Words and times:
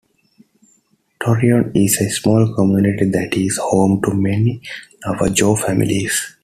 Torreon 1.21 1.75
is 1.75 2.01
a 2.01 2.09
small 2.09 2.55
community 2.55 3.07
that 3.11 3.35
is 3.35 3.59
home 3.61 4.01
to 4.01 4.11
many 4.15 4.59
Navajo 5.05 5.55
families. 5.55 6.37